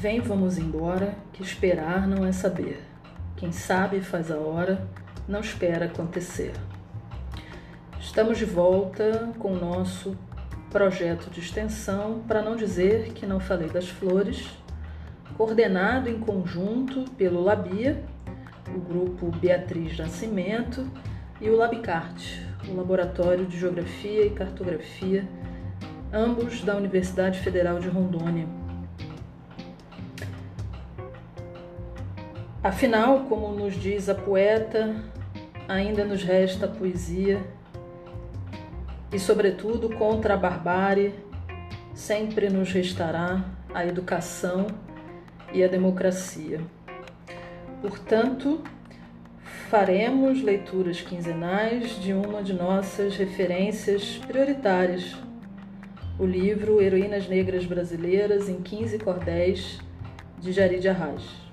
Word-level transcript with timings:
Vem, 0.00 0.18
vamos 0.18 0.56
embora, 0.56 1.14
que 1.30 1.42
esperar 1.42 2.08
não 2.08 2.24
é 2.24 2.32
saber. 2.32 2.80
Quem 3.36 3.52
sabe 3.52 4.00
faz 4.00 4.30
a 4.30 4.38
hora, 4.38 4.88
não 5.28 5.40
espera 5.40 5.84
acontecer. 5.84 6.54
Estamos 8.00 8.38
de 8.38 8.46
volta 8.46 9.30
com 9.38 9.52
o 9.52 9.60
nosso 9.60 10.16
projeto 10.70 11.28
de 11.28 11.40
extensão, 11.40 12.22
para 12.26 12.40
não 12.40 12.56
dizer 12.56 13.12
que 13.12 13.26
não 13.26 13.38
falei 13.38 13.68
das 13.68 13.90
flores, 13.90 14.48
coordenado 15.36 16.08
em 16.08 16.18
conjunto 16.18 17.04
pelo 17.18 17.42
Labia, 17.42 18.02
o 18.74 18.80
grupo 18.80 19.30
Beatriz 19.30 19.98
Nascimento 19.98 20.90
e 21.42 21.50
o 21.50 21.56
Labicarte, 21.56 22.42
o 22.66 22.74
Laboratório 22.74 23.44
de 23.44 23.58
Geografia 23.58 24.24
e 24.24 24.30
Cartografia, 24.30 25.28
ambos 26.10 26.62
da 26.62 26.74
Universidade 26.74 27.38
Federal 27.40 27.78
de 27.78 27.88
Rondônia. 27.90 28.59
Afinal, 32.62 33.20
como 33.20 33.54
nos 33.54 33.74
diz 33.74 34.10
a 34.10 34.14
poeta, 34.14 34.94
ainda 35.66 36.04
nos 36.04 36.22
resta 36.22 36.66
a 36.66 36.68
poesia 36.68 37.42
e, 39.10 39.18
sobretudo, 39.18 39.88
contra 39.96 40.34
a 40.34 40.36
barbárie, 40.36 41.14
sempre 41.94 42.50
nos 42.50 42.70
restará 42.70 43.42
a 43.72 43.86
educação 43.86 44.66
e 45.54 45.64
a 45.64 45.68
democracia. 45.68 46.60
Portanto, 47.80 48.60
faremos 49.70 50.42
leituras 50.42 51.00
quinzenais 51.00 51.98
de 51.98 52.12
uma 52.12 52.42
de 52.42 52.52
nossas 52.52 53.16
referências 53.16 54.18
prioritárias, 54.18 55.16
o 56.18 56.26
livro 56.26 56.82
Heroínas 56.82 57.26
Negras 57.26 57.64
Brasileiras 57.64 58.50
em 58.50 58.60
15 58.60 58.98
Cordéis, 58.98 59.80
de 60.38 60.52
Jarid 60.52 60.86
Arras. 60.86 61.49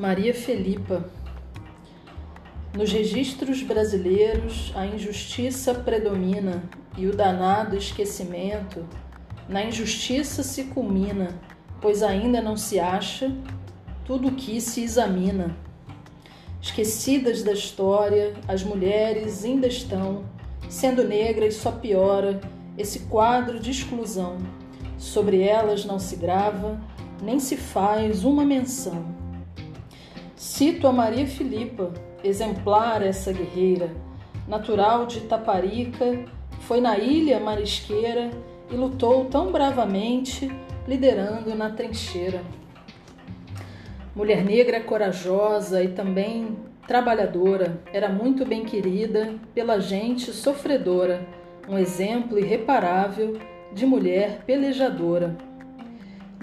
Maria 0.00 0.32
Felipa. 0.32 1.04
Nos 2.74 2.90
registros 2.90 3.62
brasileiros, 3.62 4.72
a 4.74 4.86
injustiça 4.86 5.74
predomina 5.74 6.62
e 6.96 7.06
o 7.06 7.14
danado 7.14 7.76
esquecimento 7.76 8.88
na 9.46 9.62
injustiça 9.62 10.42
se 10.42 10.64
culmina, 10.64 11.38
pois 11.82 12.02
ainda 12.02 12.40
não 12.40 12.56
se 12.56 12.80
acha 12.80 13.30
tudo 14.06 14.28
o 14.28 14.34
que 14.34 14.58
se 14.58 14.82
examina. 14.82 15.54
Esquecidas 16.62 17.42
da 17.42 17.52
história, 17.52 18.32
as 18.48 18.62
mulheres 18.62 19.44
ainda 19.44 19.66
estão, 19.66 20.24
sendo 20.66 21.04
negras 21.04 21.56
só 21.56 21.72
piora 21.72 22.40
esse 22.78 23.00
quadro 23.00 23.60
de 23.60 23.70
exclusão. 23.70 24.38
Sobre 24.96 25.42
elas 25.42 25.84
não 25.84 25.98
se 25.98 26.16
grava, 26.16 26.80
nem 27.22 27.38
se 27.38 27.58
faz 27.58 28.24
uma 28.24 28.46
menção. 28.46 29.20
Cito 30.40 30.86
a 30.86 30.92
Maria 30.92 31.26
Filipa, 31.26 31.92
exemplar 32.24 33.02
essa 33.02 33.30
guerreira, 33.30 33.90
natural 34.48 35.04
de 35.04 35.20
Taparica, 35.20 36.24
foi 36.60 36.80
na 36.80 36.96
ilha 36.96 37.38
marisqueira 37.38 38.30
e 38.70 38.74
lutou 38.74 39.26
tão 39.26 39.52
bravamente, 39.52 40.50
liderando 40.88 41.54
na 41.54 41.68
trincheira. 41.68 42.40
Mulher 44.16 44.42
negra 44.42 44.80
corajosa 44.80 45.82
e 45.82 45.88
também 45.88 46.56
trabalhadora, 46.86 47.78
era 47.92 48.08
muito 48.08 48.46
bem 48.46 48.64
querida 48.64 49.34
pela 49.54 49.78
gente 49.78 50.32
sofredora, 50.32 51.20
um 51.68 51.76
exemplo 51.76 52.38
irreparável 52.38 53.38
de 53.74 53.84
mulher 53.84 54.42
pelejadora. 54.46 55.36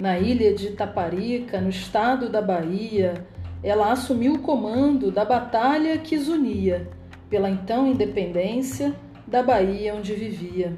Na 0.00 0.20
ilha 0.20 0.54
de 0.54 0.70
Taparica, 0.70 1.60
no 1.60 1.68
estado 1.68 2.28
da 2.28 2.40
Bahia, 2.40 3.26
ela 3.62 3.92
assumiu 3.92 4.34
o 4.34 4.38
comando 4.38 5.10
da 5.10 5.24
batalha 5.24 5.98
que 5.98 6.16
os 6.16 6.28
unia 6.28 6.88
pela 7.28 7.50
então 7.50 7.86
independência 7.86 8.94
da 9.26 9.42
Bahia 9.42 9.94
onde 9.94 10.14
vivia. 10.14 10.76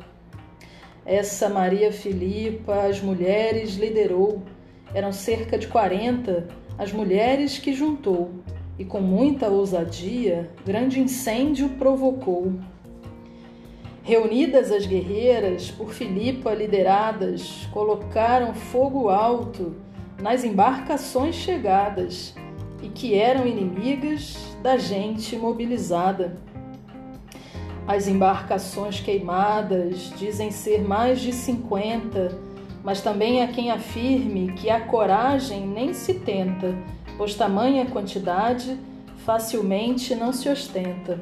Essa 1.04 1.48
Maria 1.48 1.92
Filipa 1.92 2.86
as 2.86 3.00
mulheres 3.00 3.76
liderou, 3.76 4.42
eram 4.92 5.12
cerca 5.12 5.56
de 5.56 5.68
40 5.68 6.48
as 6.78 6.92
mulheres 6.92 7.58
que 7.58 7.72
juntou 7.72 8.30
e 8.78 8.84
com 8.84 9.00
muita 9.00 9.48
ousadia 9.48 10.50
grande 10.64 11.00
incêndio 11.00 11.68
provocou. 11.70 12.54
Reunidas 14.02 14.72
as 14.72 14.86
guerreiras, 14.86 15.70
por 15.70 15.92
Filipa 15.92 16.54
lideradas, 16.54 17.68
colocaram 17.70 18.54
fogo 18.54 19.10
alto 19.10 19.76
nas 20.20 20.42
embarcações 20.42 21.34
chegadas 21.34 22.34
e 22.82 22.88
que 22.88 23.14
eram 23.14 23.46
inimigas 23.46 24.56
da 24.62 24.76
gente 24.76 25.36
mobilizada. 25.36 26.36
As 27.86 28.06
embarcações 28.06 29.00
queimadas 29.00 30.12
dizem 30.16 30.50
ser 30.50 30.82
mais 30.82 31.20
de 31.20 31.32
50, 31.32 32.38
mas 32.84 33.00
também 33.00 33.42
há 33.42 33.48
quem 33.48 33.70
afirme 33.70 34.52
que 34.52 34.70
a 34.70 34.80
coragem 34.80 35.66
nem 35.66 35.92
se 35.92 36.14
tenta, 36.14 36.74
pois 37.16 37.34
tamanha 37.34 37.86
quantidade 37.86 38.78
facilmente 39.24 40.14
não 40.14 40.32
se 40.32 40.48
ostenta. 40.48 41.20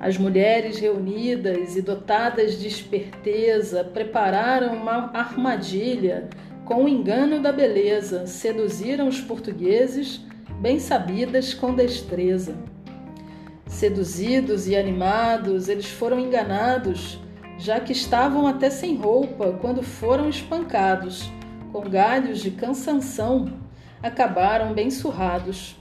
As 0.00 0.18
mulheres 0.18 0.80
reunidas 0.80 1.76
e 1.76 1.82
dotadas 1.82 2.58
de 2.58 2.66
esperteza 2.66 3.84
prepararam 3.84 4.74
uma 4.74 5.10
armadilha 5.14 6.28
com 6.64 6.84
o 6.84 6.88
engano 6.88 7.40
da 7.40 7.52
beleza, 7.52 8.26
seduziram 8.26 9.08
os 9.08 9.20
portugueses, 9.20 10.20
bem 10.60 10.78
sabidas 10.78 11.52
com 11.52 11.74
destreza. 11.74 12.54
Seduzidos 13.66 14.68
e 14.68 14.76
animados, 14.76 15.68
eles 15.68 15.86
foram 15.86 16.20
enganados, 16.20 17.18
já 17.58 17.80
que 17.80 17.92
estavam 17.92 18.46
até 18.46 18.70
sem 18.70 18.94
roupa 18.94 19.58
quando 19.60 19.82
foram 19.82 20.28
espancados, 20.28 21.30
com 21.72 21.80
galhos 21.80 22.40
de 22.40 22.52
cansanção, 22.52 23.52
acabaram 24.00 24.72
bem 24.72 24.90
surrados. 24.90 25.76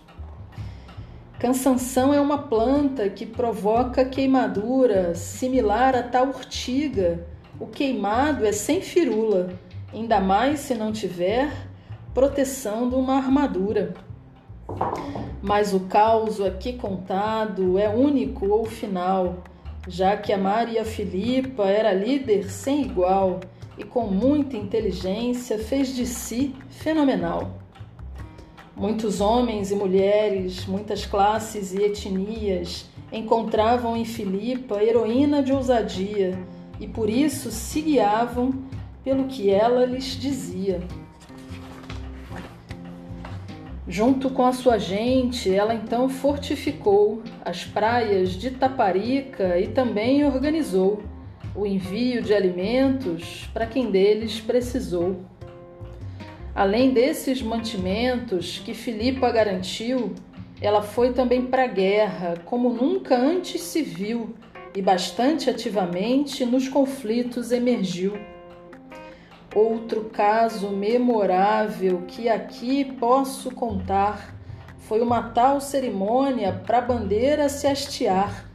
Cansanção 1.38 2.14
é 2.14 2.20
uma 2.20 2.38
planta 2.38 3.10
que 3.10 3.26
provoca 3.26 4.06
queimadura, 4.06 5.14
similar 5.14 5.96
a 5.96 6.04
tal 6.04 6.28
urtiga. 6.28 7.28
O 7.60 7.68
queimado 7.68 8.46
é 8.46 8.52
sem 8.52 8.82
firula 8.82 9.60
ainda 9.94 10.20
mais 10.20 10.62
se 10.62 10.74
não 10.74 10.92
tiver 10.92 11.52
proteção 12.14 12.90
de 12.90 12.96
uma 12.96 13.16
armadura. 13.16 13.94
Mas 15.42 15.74
o 15.74 15.82
caos 15.82 16.40
aqui 16.40 16.74
contado 16.74 17.78
é 17.78 17.90
único 17.90 18.48
ou 18.48 18.66
final, 18.66 19.44
já 19.88 20.16
que 20.16 20.32
a 20.32 20.38
Maria 20.38 20.86
Filipa 20.86 21.66
era 21.66 21.94
líder 21.94 22.50
sem 22.50 22.84
igual 22.84 23.40
e 23.78 23.84
com 23.84 24.08
muita 24.08 24.56
inteligência 24.56 25.58
fez 25.58 25.96
de 25.96 26.06
si 26.06 26.56
fenomenal. 26.70 27.62
Muitos 28.76 29.20
homens 29.20 29.72
e 29.72 29.76
mulheres, 29.76 30.66
muitas 30.66 31.06
classes 31.06 31.74
e 31.74 31.84
etnias 31.84 32.90
encontravam 33.12 33.98
em 33.98 34.06
Filipa 34.06 34.82
heroína 34.82 35.44
de 35.44 35.52
ousadia 35.52 36.38
e 36.80 36.88
por 36.88 37.10
isso 37.10 37.52
se 37.52 37.82
guiavam 37.82 38.54
pelo 39.04 39.26
que 39.26 39.50
ela 39.50 39.86
lhes 39.86 40.18
dizia. 40.20 40.82
Junto 43.88 44.30
com 44.30 44.46
a 44.46 44.54
sua 44.54 44.78
gente, 44.78 45.54
ela 45.54 45.74
então 45.74 46.08
fortificou 46.08 47.24
as 47.44 47.66
praias 47.66 48.30
de 48.32 48.52
Taparica 48.52 49.60
e 49.60 49.68
também 49.68 50.24
organizou 50.24 51.04
o 51.56 51.66
envio 51.66 52.22
de 52.22 52.34
alimentos 52.34 53.50
para 53.54 53.66
quem 53.66 53.92
deles 53.92 54.40
precisou. 54.40 55.18
Além 56.54 56.92
desses 56.92 57.42
mantimentos 57.42 58.62
que 58.64 58.74
Filipa 58.74 59.32
garantiu, 59.32 60.14
ela 60.62 60.82
foi 60.82 61.12
também 61.12 61.48
para 61.48 61.64
a 61.64 61.68
guerra, 61.68 62.36
como 62.46 62.70
nunca 62.70 63.18
antes 63.18 63.62
se 63.62 63.82
viu, 63.82 64.36
e 64.76 64.82
bastante 64.82 65.50
ativamente 65.50 66.46
nos 66.46 66.70
conflitos 66.70 67.52
emergiu. 67.52 68.14
Outro 69.54 70.06
caso 70.06 70.70
memorável 70.70 72.04
que 72.08 72.30
aqui 72.30 72.86
posso 72.86 73.52
contar 73.52 74.34
foi 74.78 75.02
uma 75.02 75.22
tal 75.24 75.60
cerimônia 75.60 76.54
para 76.66 76.78
a 76.78 76.82
bandeira 76.82 77.50
se 77.50 77.68
hastear, 77.68 78.50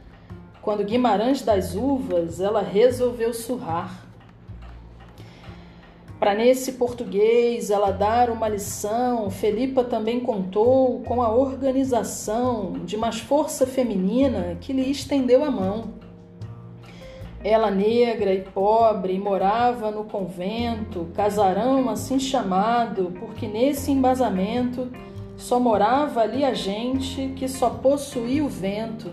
quando 0.59 0.83
Guimarães 0.83 1.43
das 1.43 1.75
Uvas 1.75 2.39
ela 2.39 2.63
resolveu 2.63 3.31
surrar. 3.31 4.07
Para 6.19 6.33
nesse 6.33 6.73
português 6.73 7.69
ela 7.69 7.91
dar 7.91 8.31
uma 8.31 8.49
lição, 8.49 9.29
Felipa 9.29 9.83
também 9.83 10.19
contou 10.19 11.01
com 11.01 11.21
a 11.21 11.31
organização 11.31 12.73
de 12.85 12.97
mais 12.97 13.19
força 13.19 13.67
feminina 13.67 14.57
que 14.59 14.73
lhe 14.73 14.89
estendeu 14.89 15.43
a 15.43 15.51
mão. 15.51 15.93
Ela 17.43 17.69
negra 17.71 18.33
e 18.33 18.41
pobre 18.41 19.17
morava 19.19 19.91
no 19.91 20.05
convento, 20.05 21.07
casarão 21.15 21.89
assim 21.89 22.19
chamado, 22.19 23.13
porque 23.19 23.47
nesse 23.47 23.91
embasamento 23.91 24.89
só 25.35 25.59
morava 25.59 26.21
ali 26.21 26.43
a 26.43 26.53
gente 26.53 27.33
que 27.35 27.47
só 27.47 27.69
possuía 27.69 28.43
o 28.43 28.49
vento 28.49 29.11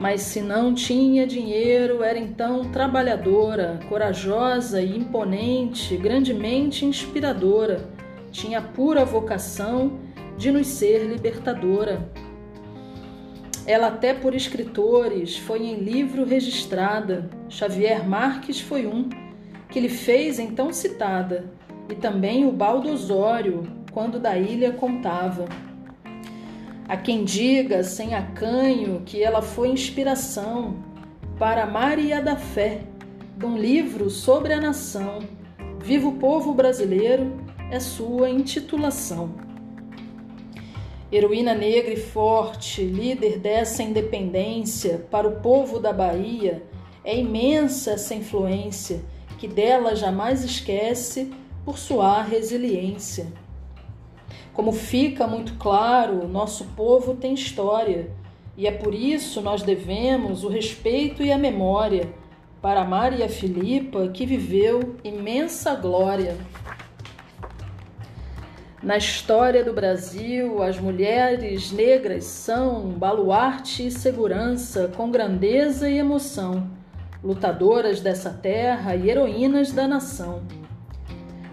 mas 0.00 0.22
se 0.22 0.40
não 0.40 0.72
tinha 0.72 1.26
dinheiro, 1.26 2.02
era 2.02 2.18
então 2.18 2.64
trabalhadora, 2.70 3.78
corajosa 3.86 4.80
e 4.80 4.96
imponente, 4.96 5.94
grandemente 5.94 6.86
inspiradora. 6.86 7.86
Tinha 8.32 8.62
pura 8.62 9.04
vocação 9.04 9.98
de 10.38 10.50
nos 10.50 10.68
ser 10.68 11.04
libertadora. 11.04 12.10
Ela, 13.70 13.86
até 13.86 14.12
por 14.12 14.34
escritores, 14.34 15.36
foi 15.36 15.62
em 15.62 15.76
livro 15.76 16.24
registrada. 16.24 17.30
Xavier 17.48 18.04
Marques 18.04 18.60
foi 18.60 18.84
um, 18.84 19.08
que 19.68 19.78
lhe 19.78 19.88
fez 19.88 20.40
então 20.40 20.72
citada, 20.72 21.44
e 21.88 21.94
também 21.94 22.44
o 22.44 22.50
Baldo 22.50 22.90
Osório, 22.90 23.62
quando 23.92 24.18
da 24.18 24.36
ilha 24.36 24.72
contava. 24.72 25.44
Há 26.88 26.96
quem 26.96 27.22
diga, 27.22 27.84
sem 27.84 28.12
acanho, 28.12 29.02
que 29.06 29.22
ela 29.22 29.40
foi 29.40 29.68
inspiração 29.68 30.74
para 31.38 31.64
Maria 31.64 32.20
da 32.20 32.34
Fé, 32.34 32.80
de 33.36 33.46
um 33.46 33.56
livro 33.56 34.10
sobre 34.10 34.52
a 34.52 34.60
nação. 34.60 35.20
Viva 35.78 36.08
o 36.08 36.16
povo 36.16 36.52
brasileiro 36.54 37.40
é 37.70 37.78
sua 37.78 38.28
intitulação. 38.28 39.48
Heroína 41.12 41.54
negra 41.54 41.92
e 41.92 41.96
forte, 41.96 42.84
líder 42.84 43.38
dessa 43.38 43.82
independência 43.82 45.06
para 45.10 45.26
o 45.26 45.40
povo 45.40 45.80
da 45.80 45.92
Bahia, 45.92 46.62
é 47.04 47.18
imensa 47.18 47.92
essa 47.92 48.14
influência 48.14 49.00
que 49.36 49.48
dela 49.48 49.96
jamais 49.96 50.44
esquece 50.44 51.32
por 51.64 51.78
sua 51.78 52.22
resiliência. 52.22 53.26
Como 54.52 54.70
fica 54.72 55.26
muito 55.26 55.54
claro, 55.54 56.28
nosso 56.28 56.64
povo 56.76 57.16
tem 57.16 57.34
história 57.34 58.10
e 58.56 58.66
é 58.66 58.72
por 58.72 58.94
isso 58.94 59.40
nós 59.40 59.62
devemos 59.62 60.44
o 60.44 60.48
respeito 60.48 61.22
e 61.22 61.32
a 61.32 61.38
memória 61.38 62.12
para 62.60 62.84
Maria 62.84 63.28
Filipa, 63.28 64.08
que 64.08 64.26
viveu 64.26 64.96
imensa 65.02 65.74
glória. 65.74 66.36
Na 68.82 68.96
história 68.96 69.62
do 69.62 69.72
Brasil, 69.72 70.62
as 70.62 70.78
mulheres 70.78 71.70
negras 71.70 72.24
são 72.24 72.90
baluarte 72.90 73.86
e 73.86 73.90
segurança 73.90 74.90
com 74.96 75.10
grandeza 75.10 75.88
e 75.90 75.98
emoção, 75.98 76.70
lutadoras 77.22 78.00
dessa 78.00 78.30
terra 78.30 78.96
e 78.96 79.10
heroínas 79.10 79.70
da 79.72 79.86
nação 79.86 80.42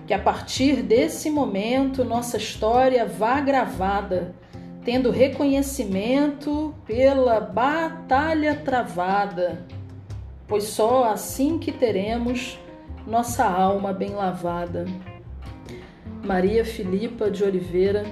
que 0.08 0.14
a 0.14 0.20
partir 0.20 0.82
desse 0.82 1.30
momento 1.30 2.06
nossa 2.06 2.38
história 2.38 3.06
vá 3.06 3.42
gravada, 3.42 4.34
tendo 4.86 5.12
reconhecimento 5.12 6.74
pela 6.86 7.42
batalha 7.42 8.56
travada, 8.56 9.66
pois 10.48 10.64
só 10.64 11.12
assim 11.12 11.60
que 11.60 11.74
teremos 11.74 12.58
nossa 13.06 13.46
alma 13.46 13.92
bem 13.92 14.12
lavada. 14.12 14.86
Maria 16.28 16.66
Filipa 16.66 17.32
de 17.32 17.42
Oliveira, 17.42 18.04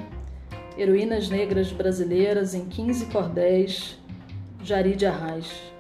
Heroínas 0.78 1.28
Negras 1.28 1.74
Brasileiras 1.74 2.56
em 2.56 2.64
15 2.64 3.08
Cordéis, 3.08 4.00
Jari 4.64 4.96
de 4.96 5.06
Arraes. 5.06 5.75